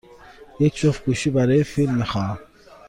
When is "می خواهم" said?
1.97-2.39